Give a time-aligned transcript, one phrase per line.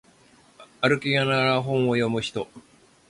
[0.81, 2.47] 歩きながら本を読む人